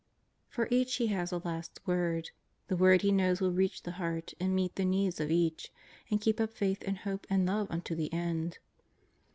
[0.49, 2.31] For each He has a last word,
[2.69, 5.71] the word He knows will reach the heart and meet the needs of each,
[6.09, 8.57] and keep up faith and hope and love unto the end.